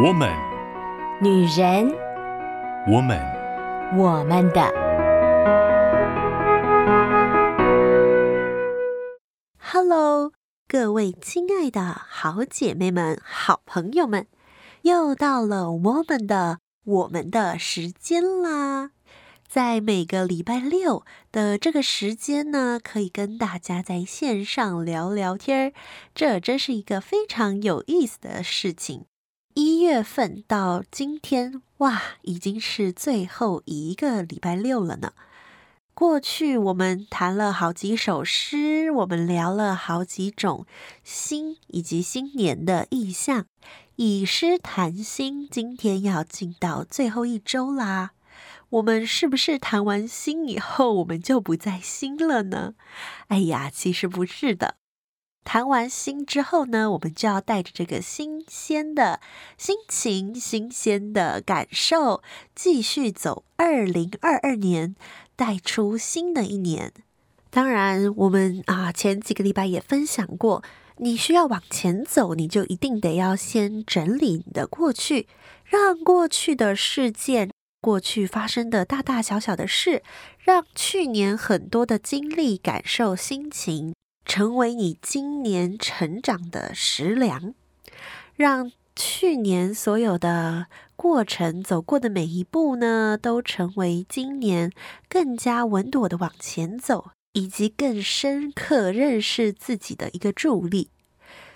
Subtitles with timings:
[0.00, 0.32] 我们，
[1.20, 1.92] 女人，
[2.86, 3.18] 我们，
[3.96, 4.62] 我们的。
[9.58, 10.30] Hello，
[10.68, 14.28] 各位亲爱的好姐妹们、好朋友们，
[14.82, 18.90] 又到了我们的我们的时间啦！
[19.48, 25.72] 在每个礼拜六的这个时间呢，可以跟大家在线上聊聊天儿，
[26.14, 29.06] 这真是一个非常有意思的事情。
[29.60, 35.12] 一月份到今天，哇，已经是最后一个礼拜六了呢。
[35.94, 40.64] 过去我们谈了好几首诗，我们聊了好几种
[41.02, 43.46] 新以及新年的意象，
[43.96, 45.48] 以诗谈新。
[45.48, 48.12] 今天要进到最后一周啦，
[48.70, 52.74] 我们是不是谈完新以后，我们就不再新了呢？
[53.26, 54.76] 哎呀，其实不是的。
[55.50, 59.18] 谈完心之后呢，我们就要带着这个新鲜的
[59.56, 62.22] 心情、新鲜的感受，
[62.54, 64.94] 继续走二零二二年，
[65.36, 66.92] 带出新的一年。
[67.48, 70.62] 当然，我们啊前几个礼拜也分享过，
[70.98, 75.28] 你需要往前走，你就一定得要先整理你的过去，
[75.64, 80.02] 让过去的事件、过去发生的大大小小的事，
[80.40, 83.94] 让去年很多的经历、感受、心情。
[84.28, 87.54] 成为你今年成长的食粮，
[88.36, 94.70] 让去年所有的过程走过的每一步呢，都成为今年
[95.08, 100.90] 更加稳妥的往前走，以及更深刻认识自己的一个助力。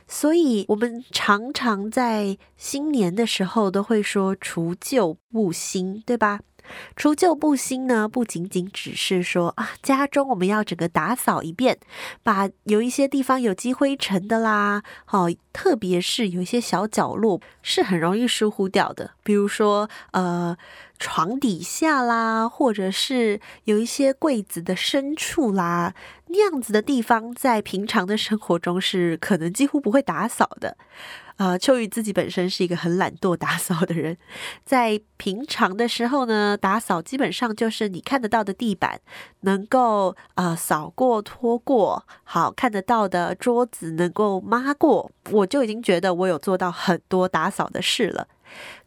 [0.09, 6.41] 所以，我们常常在新年的时候都会说“除旧布新”，对吧？
[6.97, 11.79] 除旧布新呢，不仅仅只是说啊，家中我们要整个打扫一遍，
[12.23, 20.57] 把有一些地方有积灰尘的啦，好，特别是有一些小角落是很容易疏忽掉的，比如说呃，
[20.99, 25.95] 床底下啦，或者是有一些柜子的深处啦，
[26.29, 30.77] 那样子的地方，在平常的生活中是可能几乎不会打扫的。
[31.43, 34.17] 啊，秋雨自己本身是一个很懒惰打扫的人，
[34.65, 39.01] 在平常的时候呢，打扫基本上就是你看得到的地板
[39.41, 48.29] 能够呃扫过、拖过，好看得到的桌子能够抹过，我就已经觉得我有做到很多打扫的事了。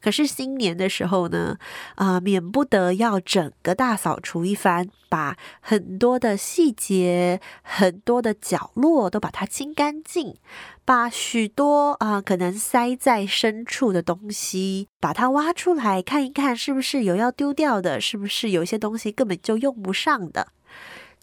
[0.01, 1.57] 可是新年的时候呢，
[1.95, 10.35] 啊、免不得要整个大扫除一番，把很多的细节、很多的角落都把它清干净，
[10.83, 20.49] 把许多啊、可能塞在深处的东西，把它挖出来看一看，是不是有要丢掉的，是不是有些东西根本就用不上的。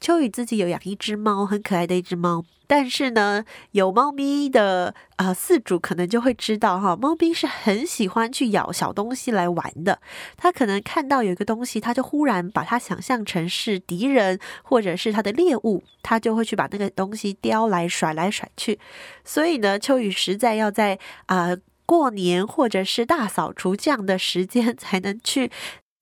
[0.02, 2.44] 秋雨自己有养一只猫，很可爱的一只猫。
[2.66, 10.00] 但是呢，有猫咪的呃饲主可能就会知道哈，猫咪是很喜欢去咬小东西来玩的。
[10.36, 18.80] 它可能看到有一个东西，它就忽然把它想象成是敌人或者是它的猎物，它就会去把那个东西叼来甩来甩去。
[19.24, 21.50] 所以呢，秋雨实在要在啊、
[21.86, 25.52] 过年或者是大扫除这样的时间 才能去。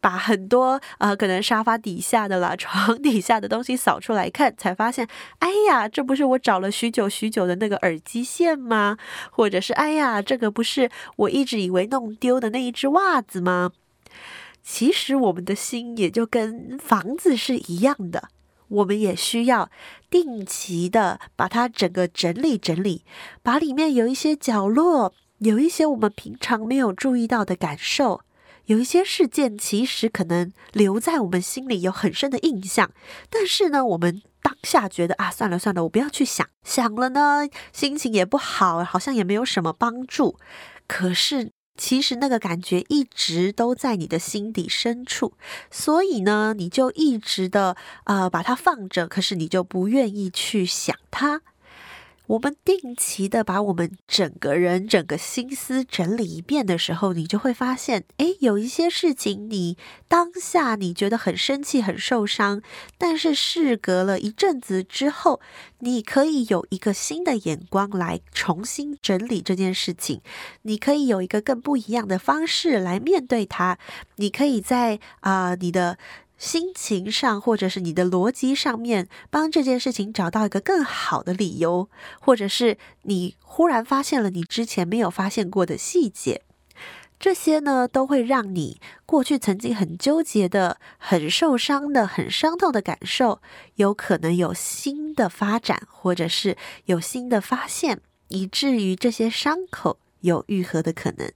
[0.00, 5.06] 把很多呃，可能沙发底下的啦、床 底下的东西扫出来看，才发现，
[5.40, 8.96] 哎呀，这不是我找了许久许久的那个耳机线吗？
[9.30, 13.72] 或者是，哎呀，这个不是我一直以为弄丢的那一只袜子吗？
[14.62, 18.28] 其实我们的心也就跟房子是一样的，
[18.68, 19.70] 我们也需要
[20.10, 23.04] 定期的把它整个整理整理，
[23.42, 28.20] 把里面有一些角落，有一些我们平常没有注意到的感受。
[28.70, 32.92] 有一些事件其实可能留在我们心里有很深的印象，
[33.28, 40.38] 但是呢，我们当下觉得啊，算了算了，我不要去想，想了呢，心情也不好，好像也没有什么帮助。
[40.86, 45.34] 可是其实那个感觉一直都在你的心底深处，
[45.72, 51.40] 所以呢，你就一直的呃把它放着，可是你就不愿意去想它。
[52.30, 59.76] 我们定期的把我们整个人、整个心思整理一遍的时候，你就会发现，诶，有一些事情你
[60.06, 62.62] 当下你觉得很生气、很受伤，
[62.96, 65.40] 但是事隔了一阵子之后，
[65.80, 70.20] 你可以有一个新的眼光来重新整理这件事情，
[70.62, 73.76] 你可以有一个更不一样的方式来面对它，
[74.16, 75.98] 你可以在啊、你的。
[76.40, 86.40] 心情上，或者是你的逻辑上面，帮这件事情找到一个更好的理由，或者是你忽然发现了你之前没有发现过的细节，
[87.18, 93.42] 这些呢，都会让你过去曾经很纠结的、很受伤的、很伤痛的感受，
[93.74, 96.56] 有可能有新的发展，或者是
[96.86, 101.30] 有新的发现，以至于这些伤口有愈合的可能。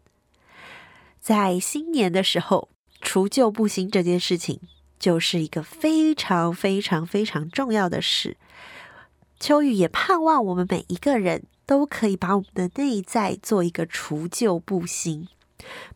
[1.20, 2.70] 在新年的时候，
[3.02, 4.60] 除旧布新这件事情，
[5.04, 8.38] 就是一个非常非常非常重要的事。
[9.38, 15.28] 秋雨也盼望我们每一个人都可以把我们的内在做一个除旧布新，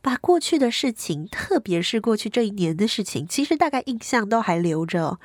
[0.02, 5.18] 把过去的事情，特别是过去这一年的事情，其实大概印象都还留着。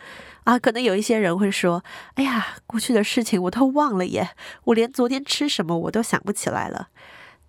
[0.45, 1.83] 啊，可能有一些人会说
[2.15, 4.29] ：“哎呀，过去的事情我都忘了耶，
[4.63, 6.87] 我连昨天吃什么我都想不起来了。”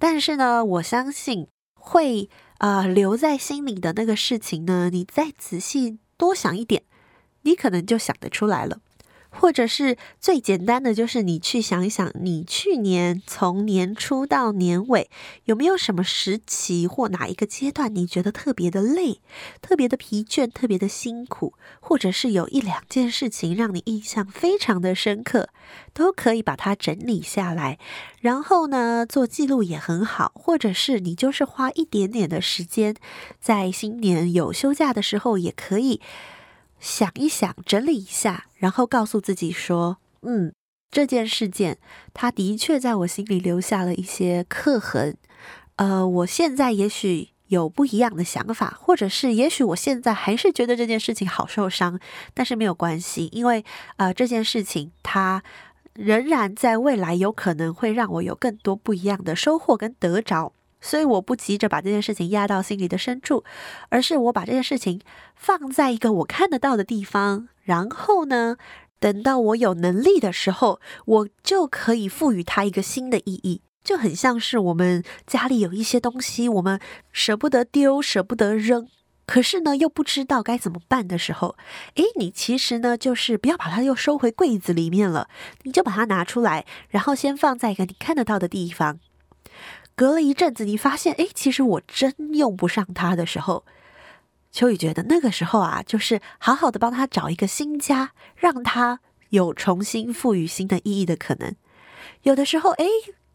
[0.00, 1.46] 但是呢，我相信
[1.78, 2.28] 会。
[2.58, 6.84] 啊、呃，留在心里的那个事情呢，你再仔细多想一点，
[7.42, 8.80] 你可能就想得出来了。
[9.36, 15.10] 或者是最简单的，就是你去想一想，你去年从年初到年尾，
[15.44, 19.20] 有没有什么时期或哪一个阶段，你觉得特别的累、
[19.60, 25.48] 特别的疲倦、特别的辛苦，或者是有一两件事情让你印象非常的深刻，
[25.92, 27.78] 都可以把它整理下来，
[28.20, 30.32] 然后呢，做记录也很好。
[30.34, 32.94] 或者是你就是花一点点的时间，
[33.40, 36.00] 在新年有休假的时候，也可以。
[36.84, 40.52] 想一想，整理一下，然后告诉自己说：“嗯，
[40.90, 41.78] 这件事件，
[42.12, 45.16] 它的确在我心里留下了一些刻痕。
[45.76, 51.98] 呃，我现在也许有不一样的想法，或者是也许我现在还是觉得这件事情好受伤，
[52.34, 53.64] 但是没有关系，因为
[53.96, 55.42] 呃，这件事情它
[55.94, 60.52] 仍然在未来有可能会让我有更多不一样的收获跟得着。”
[60.84, 63.42] 所以我不急着把这件事情压到心里的深处，
[63.88, 65.00] 而是我把这件事情
[65.34, 68.58] 放在一个我看得到的地方，然后呢，
[69.00, 76.78] 等到我有能力的时候，我就可以赋予它一个新的意义，就很像是我们家里有一些东西，我们
[77.10, 78.86] 舍不得丢，舍不得扔，
[79.24, 81.56] 可是呢，又不知道该怎么办的时候，
[81.94, 85.28] 诶，你其实呢，就是不要把它又收回柜子里面了，
[85.62, 89.00] 你就把它拿出来，然后先放在一个你看得到的地方。
[89.96, 93.64] 隔了一阵子，你发现，哎，其实我真用不上它的时候，
[94.50, 99.00] 秋雨觉得那个时候啊，就是好好的帮他找一个新家，让他
[99.30, 101.54] 有重新赋予新的意义的可能。
[102.22, 102.84] 有的时候，哎，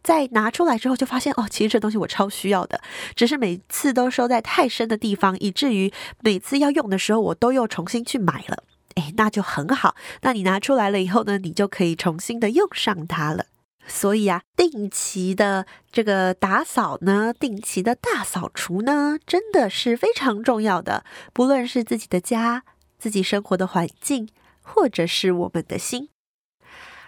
[0.04, 2.82] 在拿出来之后，就发现，哦，其实这东西我超需要的，
[3.16, 5.92] 只是每次都收在太深的地方，以至于
[6.22, 8.64] 每次要用的时候，我都又重新去买了。
[8.96, 9.96] 哎，那就很好。
[10.22, 13.46] 那你拿出来了以后呢，你就可以重新的用上它了。
[13.91, 21.03] 所以啊，定期的这个打扫呢，定期的大扫除呢，真的是非常重要的。
[21.33, 22.63] 不论是自己的家、
[23.00, 24.30] 自己生活的环境，
[24.62, 26.09] 或者是我们的心。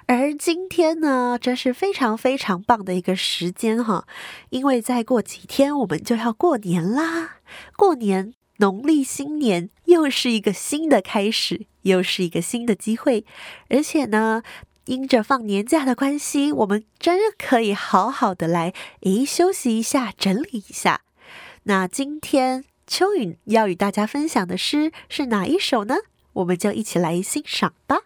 [0.07, 4.07] 而今天呢，真是非常非常棒的一个时间哈，
[4.49, 7.37] 因为再过几天我们就要过年啦。
[7.77, 13.23] 过年，农历新年又是一个新的开始，又是一个新的机会，
[13.69, 14.41] 而且呢。
[14.91, 18.73] 因着放年假的关系，我们真可以好好的来，
[19.03, 20.99] 诶，休息一下，整理一下。
[21.63, 25.95] 那今天秋雨要与大家分享的诗是哪一首呢？
[26.33, 27.99] 我们就一起来欣赏吧。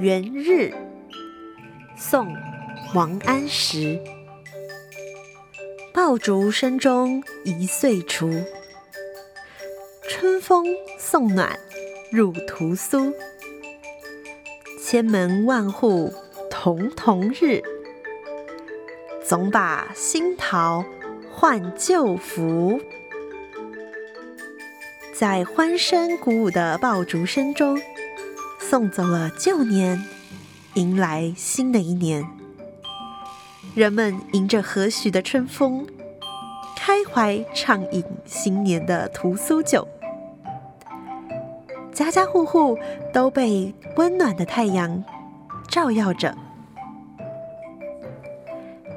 [0.00, 0.74] 元日，
[1.94, 2.34] 宋，
[2.94, 4.21] 王安石。
[5.94, 8.32] 爆竹声中一岁除，
[10.08, 10.64] 春风
[10.98, 11.58] 送暖
[12.10, 13.12] 入屠苏。
[14.82, 16.10] 千门万户
[16.50, 17.62] 曈曈日，
[19.22, 20.82] 总把新桃
[21.30, 22.80] 换旧符。
[25.14, 27.78] 在欢声鼓舞的爆竹声中，
[28.58, 30.02] 送走了旧年，
[30.72, 32.41] 迎来新的一年。
[33.74, 35.86] 人们迎着和煦的春风，
[36.76, 39.88] 开怀畅饮新年的屠苏酒。
[41.90, 42.78] 家家户户
[43.14, 45.02] 都被温暖的太阳
[45.68, 46.36] 照耀着，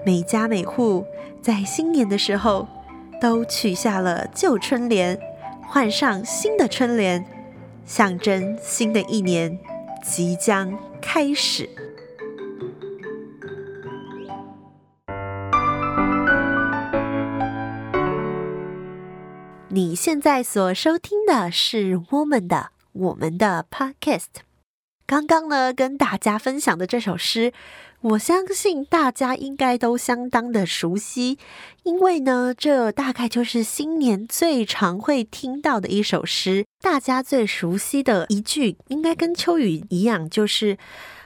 [0.05, 1.05] 每家每户
[1.41, 2.67] 在新年的时候
[3.21, 5.17] 都取下了旧春联，
[5.61, 7.25] 换上新的春联，
[7.85, 9.57] 象征新的一年
[10.03, 11.69] 即将开始。
[19.95, 24.43] 现在所收听的是我们的我们的 Podcast。
[25.07, 27.53] 刚刚呢，跟大家分享的这首诗，
[28.01, 31.37] 我相信大家应该都相当的熟悉，
[31.83, 36.65] 因为呢，这大概就是新年最常会听到的一首诗。
[36.81, 40.77] 大家最熟悉的一句，应该跟秋雨一样，就是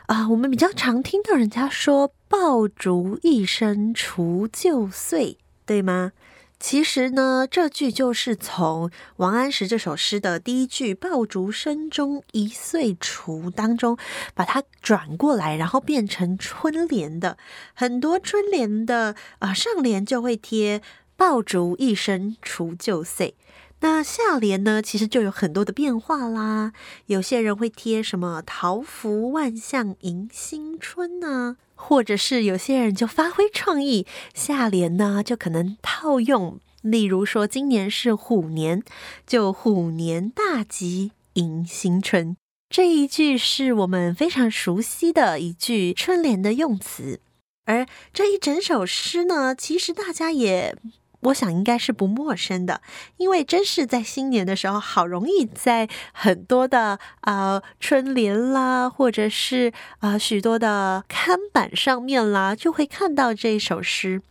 [0.08, 6.12] 啊、我们比较常听到人家说“爆竹一声除旧岁”，对吗？
[6.60, 13.98] 其实呢，这句就是从王安石这首诗的第一句“爆竹声中一岁除”当中
[14.34, 17.38] 把它转过来，然后变成春联的。
[17.74, 20.82] 很多春联的啊、上联就会贴
[21.16, 23.36] “爆竹一声除旧岁”，
[23.82, 26.74] 那下联呢，其实就有很多的变化啦。
[27.06, 31.56] 有些人会贴什么“桃符万象迎新春”呢？
[31.76, 38.84] 或者是有些人就发挥创意，下联呢就可能套用，例如说今年是虎年，
[39.26, 42.36] 就虎年大吉迎新春。
[42.70, 47.22] 这一句是我们非常熟悉的一句春联的用词，
[47.64, 50.76] 而这一整首诗呢，其实大家也。
[51.22, 52.82] 我想应该是不陌生的，
[53.18, 64.22] 因为真是在新年的时候，好容易在很多的呃春联啦，或者是啊、许多的看板上面啦，就会看到这首诗。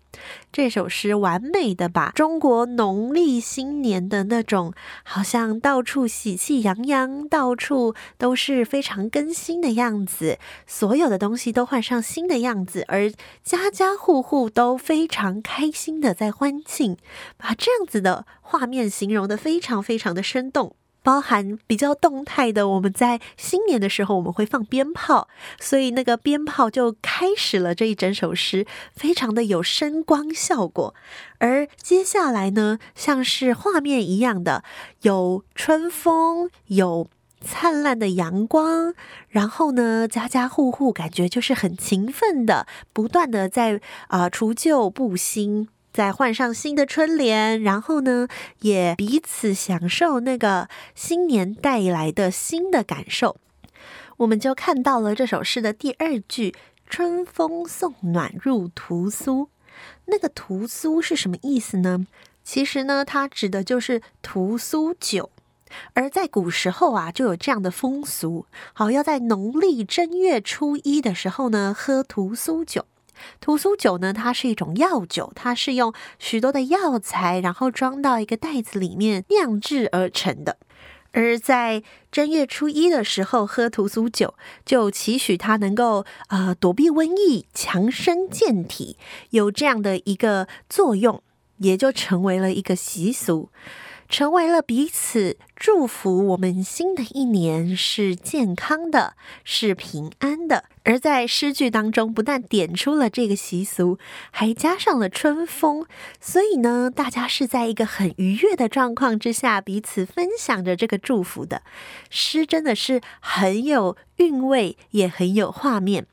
[0.53, 4.73] 这首诗完美的把中国农历新年的那种
[5.05, 13.11] 好像到处喜气洋洋，到处都是非常更新的样子，所有的东西都换上新的样子，而
[13.43, 16.97] 家家户户都非常开心的在欢庆，
[17.37, 20.75] 把这样子的画面形容得非常非常的生动。
[21.09, 25.27] 包含比较动态的，我们在新年的时候我们会放鞭炮，
[25.59, 30.95] 所以那个鞭炮就开始了这一整首诗，非常的有声光效果。
[31.39, 34.63] 而接下来呢，像是画面一样的，
[35.01, 37.09] 有春风，有
[37.41, 38.93] 灿烂的阳光，
[39.31, 45.69] 然后呢，家家户户感觉就是很勤奋的，不断的在啊、除旧布新。
[45.93, 48.29] 再换上新的春联，然后呢，
[48.61, 53.37] 也彼此享受那个新年带来的新的感受。
[54.19, 56.55] 我们就看到了这首诗的第二句
[56.89, 59.49] “春风送暖入屠苏”。
[60.07, 62.07] 那个屠苏是什么意思呢？
[62.43, 65.31] 其实呢，它指的就是屠苏酒。
[65.93, 72.87] 而在古时候啊，就有这样的风俗，好，要在农历正月初一的时候呢，喝屠苏酒。
[73.41, 80.59] 屠苏酒呢，它是一种药酒，它是用许多的药材，然后装到一个袋子里面酿制而成的。
[81.13, 81.83] 而在
[82.13, 84.35] 正月初一的时候喝屠苏酒，
[84.65, 88.99] 就期许它能够呃躲避瘟疫、强身健体，
[89.31, 91.23] 有这样的一个作用，
[91.57, 93.51] 也就成为了一个习俗。
[94.11, 100.65] 成为了彼此祝福，我们新的一年是健康的，是平安的。
[100.89, 103.99] 而在诗句当中，不但点出了这个习俗，
[104.31, 105.85] 还加上了春风，
[106.19, 111.61] 所以呢，大家是在一个很愉悦的状况之下，彼此分享着这个祝福的。
[112.09, 116.07] 诗真的是很有韵味，也很有画面。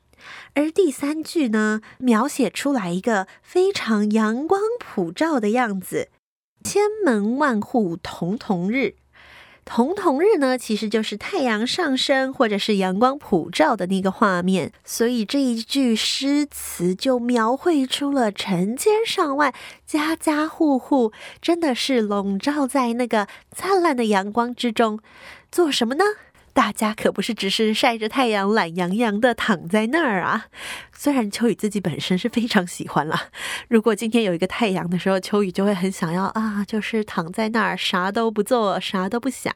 [0.52, 6.10] 而第三句呢，描写出来一个非常阳光普照的样子。
[6.62, 8.96] 千门万户曈曈日，
[9.66, 14.72] 曈曈日呢，其实就是太阳上升或者是阳光普照的那个画面。
[14.84, 19.52] 所以这一句诗词就描绘出了成千上万、
[19.84, 25.00] 家家户户真的是笼罩在那个灿烂的阳光之中，
[25.50, 26.04] 做什么呢？
[26.56, 30.46] 大家可不是只是晒着太阳、懒洋洋的躺在那儿啊！
[30.90, 33.28] 虽然秋雨自己本身是非常喜欢啦，
[33.68, 39.54] 如果今天有一个太阳的时候，秋雨就会很想要啊，就是躺在那儿啥都不做，啥都不想。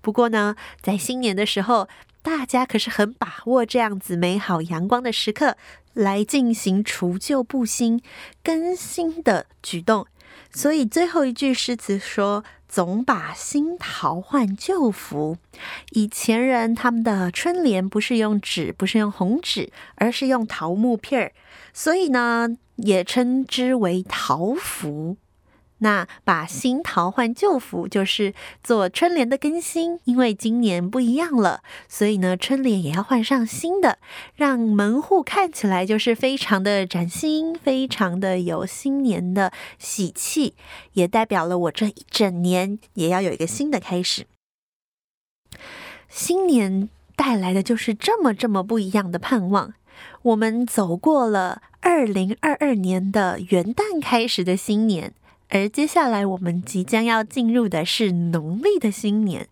[0.00, 1.90] 不过呢，在新年的时候，
[2.22, 5.58] 大家可是很把握这样子美好阳光的时刻，
[5.92, 8.00] 来进行除旧布新、
[8.42, 10.06] 更新的举动。
[10.50, 15.36] 所以最后一句诗词说：“总把新桃换旧符。”
[15.94, 21.32] 以前人他们的春联不是用纸，不是用红纸，而是用桃木片儿，
[21.72, 25.16] 所以呢，也称之为桃符。
[25.78, 30.00] 那把新桃换旧符，就是做春联的更新。
[30.04, 33.98] 因为今年不一样了，所以呢，春联也要换上新的，
[34.34, 40.54] 让门户看起来就是非常的崭新，非常的有新年的喜气，
[40.94, 44.26] 也代表了我这一整年也要有一个新的开始。
[46.08, 49.74] 新年带来的就是这么这么不一样的盼望。
[50.22, 55.12] 我们走过了二零二二年的元旦开始的新年。
[55.54, 59.46] 而接下来我们即将要进入的是农历的新年，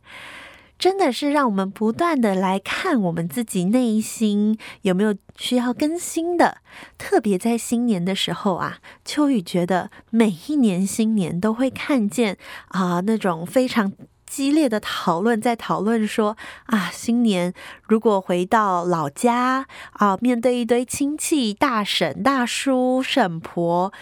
[0.76, 6.58] 真的是让我们不断的来看我们自己内心有没有需要更新的。
[6.98, 12.36] 特别在新年的时候啊，秋雨觉得每一年新年都会看见
[12.70, 13.92] 啊那种非常
[14.26, 17.54] 激烈的讨论，在讨论说啊，新年
[17.86, 23.92] 如果回到老家啊，面对一堆亲戚、大婶、大叔、婶婆。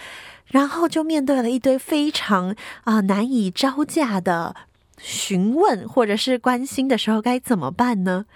[0.51, 2.55] 然后就面对了一堆非常
[2.85, 4.55] 啊、难以招架的
[4.99, 8.27] 询问或者是关心的时候，该怎么办呢？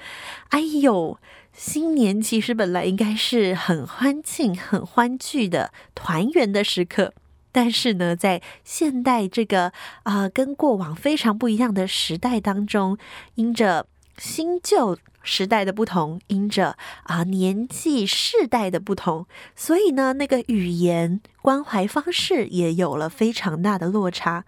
[0.49, 1.19] 哎呦，
[1.53, 7.13] 新年其实本来应该是很欢庆、很欢聚的团圆的时刻，
[7.53, 9.73] 但是呢，在现代这个
[10.05, 12.97] 啊、跟过往非常不一样的时代当中，
[13.35, 24.45] 因着新旧时代的不同，因着啊年纪世代的不同，所以呢，那个语言关怀方式也有了非常大的落差。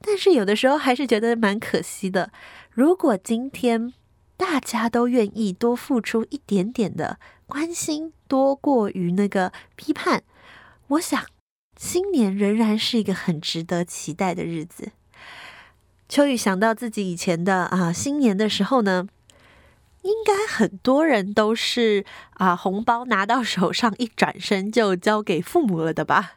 [0.00, 2.32] 但是有的时候还是觉得蛮可惜的。
[2.70, 3.94] 如果今天
[4.36, 10.24] 大家都愿意多付出一点点的关心，多过于那个批判，
[10.88, 11.24] 我想
[11.76, 14.92] 新年仍然是一个很值得期待的日子。
[16.12, 19.06] 秋雨想到自己以前的啊新年的时候呢，
[20.02, 22.04] 应该很多人都是
[22.34, 26.32] 啊，红包拿到手上一转身就交给父母了的吧？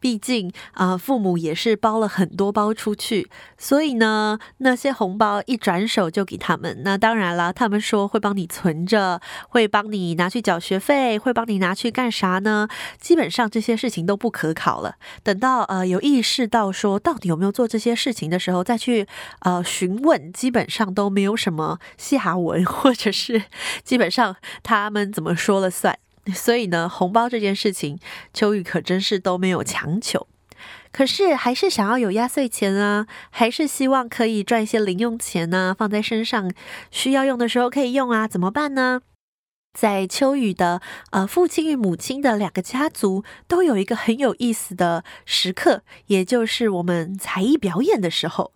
[0.00, 6.82] 毕竟啊，父母也是包了很多包出去，所以呢，那些红包一转手就给他们。
[6.84, 12.68] 那当然了，他们说会帮你存着，会帮你拿去缴学费，会帮你拿去干啥呢？
[12.98, 14.96] 基本上这些事情都不可考了。
[15.22, 19.06] 等到呃有意识到说到底有没有做这些事情的时候，再去
[19.40, 23.42] 呃询问，基本上都没有什么下文，或者可是
[23.82, 25.98] 基本上他们怎么说了算。
[26.34, 27.98] 所以呢，红包这件事情，
[28.32, 30.26] 秋雨可真是都没有强求。
[30.90, 36.50] 可是还是想要有压岁钱啊，还是希望可以赚一些零用钱呢，放在身上，
[36.90, 39.02] 需要用的时候可以用啊，怎么办呢？
[39.76, 40.80] 在秋雨的
[41.10, 48.52] 呃父亲与母亲的两个家族，都有一个很有意思的时刻，也就是我们才艺表演的时候。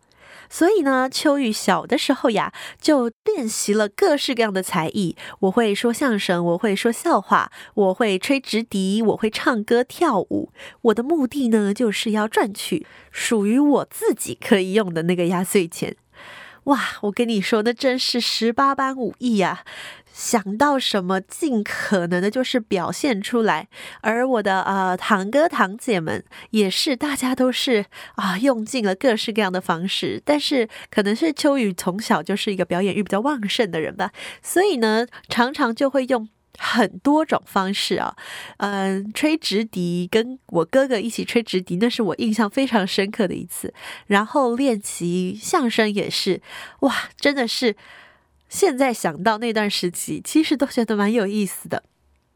[0.50, 5.16] 所以呢，秋玉小的时候呀，就练习了各式各样的才艺。
[5.40, 10.52] 我会说相声，我会说笑话，我会吹直笛，我会唱歌跳舞。
[10.82, 15.96] 我的目的呢，就是要赚取属于我自己可以用的那个压岁钱。
[16.64, 19.64] 哇，我跟你说，那真是十八般武艺呀！
[20.18, 23.68] 想到什么，尽可能的就是表现出来。
[24.00, 30.20] 而我的呃堂哥堂姐们也是，大家都是啊，用尽了各式各样的方式。
[30.24, 34.10] 但是可能是秋雨从小就是一个表演欲比较旺盛的人吧，
[34.42, 36.28] 所以呢，常常就会用
[36.58, 38.16] 很多种方式啊，
[38.56, 43.72] 嗯、吹直笛，跟我哥哥一起吹直笛，那是我印象非常深刻的一次。
[44.08, 46.42] 然后练习相声也是，
[46.80, 47.76] 哇，真的是。
[48.48, 51.84] 现在想到那段时期，其实都觉得蛮有意思的。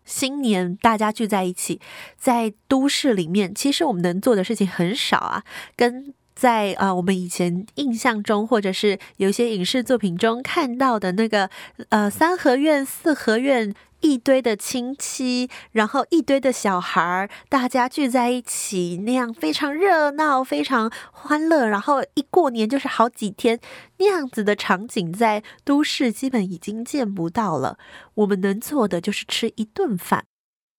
[0.05, 1.81] 新年大家聚在一起，
[2.17, 5.45] 在都市里面，其实我们能做的事情很少啊。
[5.77, 11.49] 跟在啊、我们以前印象中，或者是有一些影视作品中看到的那个
[11.91, 13.75] 呃三合院、四合院。
[14.03, 21.67] 一堆的亲戚，然后一堆的小孩，大家聚在一起，那样非常热闹，非常欢乐。
[21.67, 23.59] 然后一过年就是好几天，
[23.99, 27.79] 那样子的场景在都市基本已经见不到了。
[28.15, 30.25] 我们能做的就是吃一顿饭，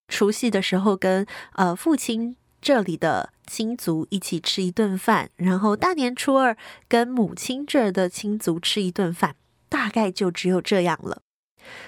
[0.08, 6.56] 除夕的时候跟呃父亲这里的亲族一起吃一顿饭，然后大年初二
[6.86, 9.34] 跟母亲这儿的亲族吃一顿饭，
[9.68, 11.22] 大概就只有这样了。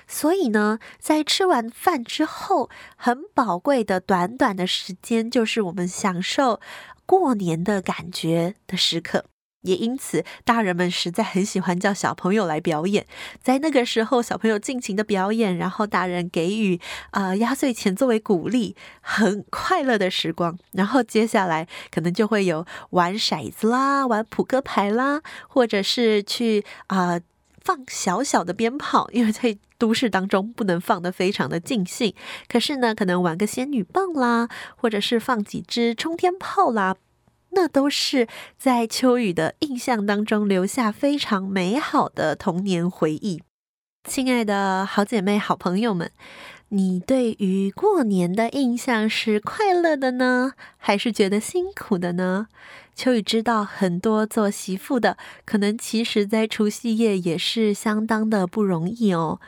[0.07, 6.61] 所以呢，在吃完饭之后，很宝贵的短短的时间，就是我们享受
[7.05, 9.27] 过年的感觉的时刻。
[9.63, 13.05] 也因此，大人们实在很喜欢叫小朋友来表演。
[13.43, 20.57] 在那个时候，小朋友尽情的表演，然后大人给予啊、呃、压岁钱作为鼓励，很快乐的时光。
[20.71, 27.19] 然后接下来可能就会有玩骰子啦，玩扑克牌啦，或者是去啊。
[27.67, 32.15] 放小小的鞭炮，因为在都市当中不能放得非常的尽兴。
[32.47, 36.95] 可是呢，可能玩个仙女棒啦，或者是放几支冲天炮啦，
[37.51, 43.43] 那都是在秋雨的印象当中留下非常美好的童年回忆。
[44.09, 46.13] 亲爱的好姐妹、好朋友们，
[46.71, 52.49] 你对于过年的印象是快乐的呢，还是觉得辛苦的呢？
[52.95, 59.41] 秋雨知道很多做媳妇的，可能其实在除夕夜也是相当的不容易哦。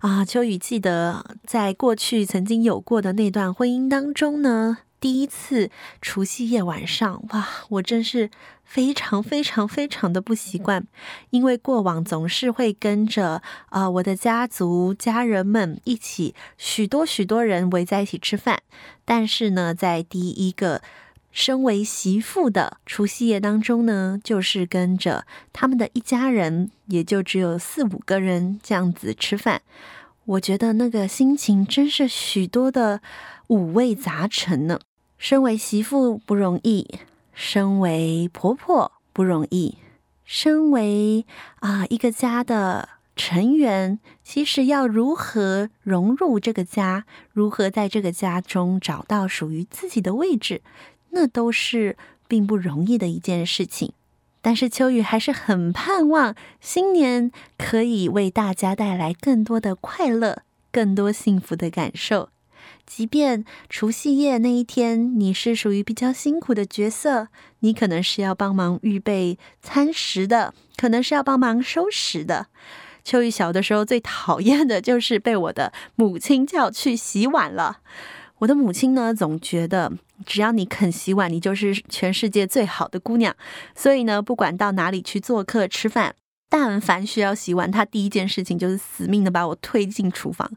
[0.00, 5.70] 啊，秋雨记得在过去曾经有过的那段婚姻当中呢，第一次
[6.02, 8.28] 除夕夜晚上，哇，我真是
[8.64, 10.84] 非常非常非常的不习惯，
[11.30, 18.58] 因为过往总是会跟着啊我的家族家人们一起，许多许多人围在一起吃饭，
[19.04, 20.82] 但是呢，在第一个。
[21.30, 29.62] 身为媳妇的除夕夜当中呢，就是跟着他们的一家人，也就只有四五个人这样子吃饭。
[30.24, 33.00] 我觉得那个心情真是许多的
[33.46, 34.80] 五味杂陈呢。
[35.18, 36.86] 身为媳妇不容易，
[37.32, 39.78] 身为婆婆不容易，
[40.24, 41.24] 身为
[41.60, 50.60] 啊、一个家的成员，其实要如何融入这个家，如何在这个家中找到属于自己的位置，
[51.10, 51.96] 那都是
[52.28, 53.92] 并不容易的一件事情。
[54.42, 62.28] 但是秋雨还是很盼望新年可以为大家带来更多的快乐，更多幸福的感受。
[62.86, 72.46] 即便除夕夜那一天你是属于比较辛苦的角色，你可能是要帮忙预备餐食的，可能是要帮忙收拾的。
[73.04, 77.78] 秋雨小的时候最讨厌的就是被我的母亲叫去洗碗了。
[78.38, 79.92] 我的母亲呢，总觉得
[80.24, 83.34] 只要你肯洗碗，你就是全世界最好的姑娘。
[83.74, 86.14] 所以呢，不管到哪里去做客吃饭，
[86.50, 90.50] 但凡需要洗碗，她第一件事情就是死命的把我推进厨房。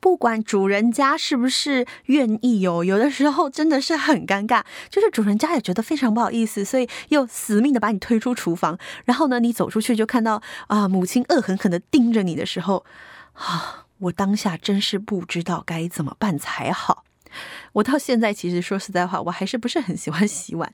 [0.00, 8.78] 不管主人家是不是愿意哦，有的时候真的是很尴尬，就是主人家也觉得非常不好意思，所以又死命的把你推出厨房。
[9.04, 12.84] 然后呢，你走出去就看到啊，母亲恶狠狠的盯着你的时候，
[13.34, 17.04] 啊，我当下真是不知道该怎么办才好。
[17.72, 20.72] 我到现在其实说实在话，我还是不是很喜欢洗碗。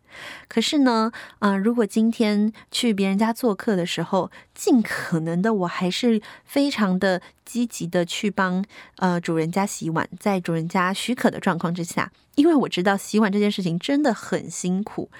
[0.49, 8.65] 可是呢，啊、呃，如果今天去别人家做客的时候，尽可能的，我还是非常的积极的去帮
[8.97, 15.11] 呃主人家洗碗，在主人家许可的状况之下，因为我知道洗碗这件事情真的很辛苦，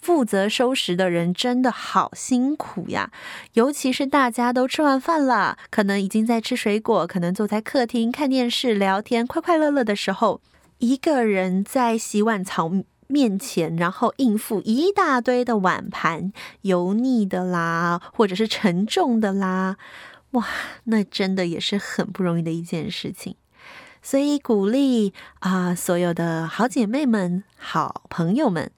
[0.00, 3.10] 负责收拾的人真的好辛苦呀。
[3.54, 10.40] 尤其是大家都吃完饭了，可能已经在吃水果，可能坐在客厅看电视聊天，快快乐乐的时候。
[10.78, 12.70] 一个人在洗碗槽
[13.06, 19.76] 面前，然后应付一大堆的碗盘，油腻的啦，或者是沉重的啦，
[20.32, 20.46] 哇，
[20.84, 23.36] 那真的也是很不容易的一件事情。
[24.02, 28.70] 所以鼓励啊，所有的好姐妹们、好朋友们，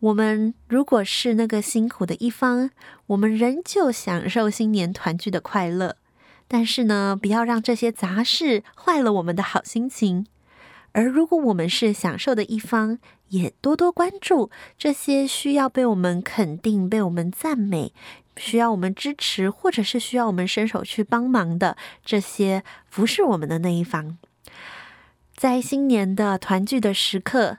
[0.00, 2.70] 我们如果是那个辛苦的一方，
[3.08, 5.96] 我们仍旧享受新年团聚的快乐，
[6.48, 10.26] 但是呢，不要让这些杂事坏了我们的好心情。
[10.92, 17.94] 而如果我们是享受的一方，也多多关注这些需要被我们肯定、被我们赞美、
[18.36, 24.18] 需要我们支持，或者是需要我们伸手去帮忙的这些服侍我们的那一方。
[25.34, 27.58] 在新年的团聚的时刻，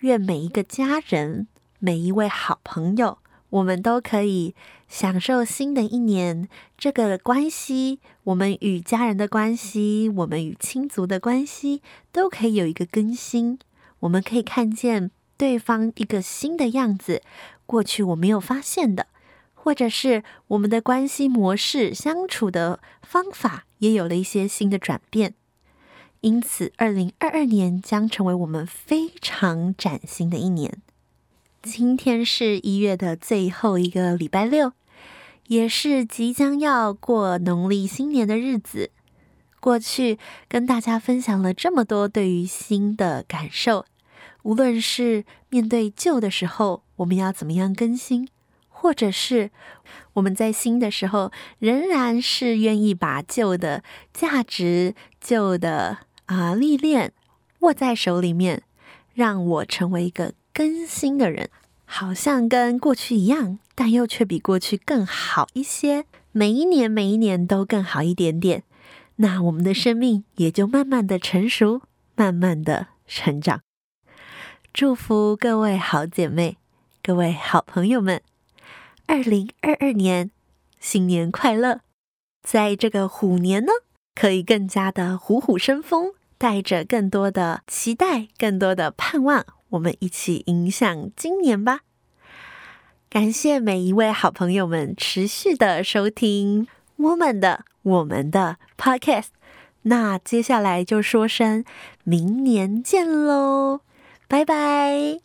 [0.00, 3.18] 愿每一个家人、每一位好朋友，
[3.50, 4.54] 我们都可以
[4.88, 11.82] 享受新的一年，这个关系，我们与家人的关系，我们与亲族的关系，
[12.12, 13.58] 都可以有一个更新。
[14.00, 17.22] 我们可以看见对方一个新的样子，
[17.64, 19.06] 过去我没有发现的，
[19.54, 25.34] 或者是我们的关系模式、相处的方法也有了一些新的转变。
[26.20, 30.82] 因此，二零二二年将成为我们非常崭新的一年。
[31.60, 34.72] 今天是一月的最后一个礼拜六，
[35.48, 38.92] 也是即将要过农历新年的日子。
[39.58, 43.84] 过去跟大家分享了这么多对于新的感受，
[44.44, 48.28] 无论是面对旧的时候，我们要怎么样更新，
[48.68, 49.50] 或者是
[50.12, 53.82] 我们在新的时候仍然是愿意把旧的
[54.14, 57.12] 价值、旧的啊历练
[57.60, 58.62] 握在手里面，
[59.12, 60.34] 让我成为一个。
[60.58, 61.50] 更新的人，
[61.84, 66.04] 好像跟过去一样，但又却比过去更好一些。
[66.32, 68.64] 每一年，每一年都更好一点点，
[69.16, 71.82] 那我们的生命也就慢慢的成熟，
[72.16, 73.60] 慢慢的成长。
[74.72, 76.56] 祝福各位好姐妹，
[77.04, 78.20] 各位好朋友们，
[79.06, 80.32] 二零二二年
[80.80, 81.82] 新年快乐！
[82.42, 83.70] 在这个虎年呢，
[84.16, 89.46] 可以更加的虎虎生风，带着更多的期待，更多的盼望。
[89.70, 91.80] 我们一起迎向今年吧！
[93.10, 99.28] 感谢每一位好朋友们持续的收听我们的我们的 Podcast。
[99.82, 101.64] 那接下来就说声
[102.04, 103.80] 明年见喽，
[104.26, 105.20] 拜拜！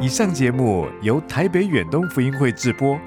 [0.00, 2.98] 以上节目由台北远东福音会制播，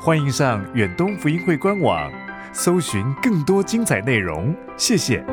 [0.00, 2.12] 欢迎上远东福音会官网，
[2.52, 4.54] 搜寻更多精彩内容。
[4.76, 5.24] 谢谢。